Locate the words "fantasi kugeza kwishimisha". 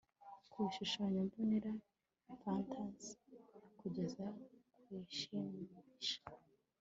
2.41-6.19